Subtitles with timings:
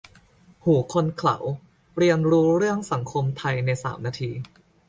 [0.63, 1.37] หูคนเขลา:
[1.97, 4.31] เรียนรู้เรื่องสังคมไทยในสามนาที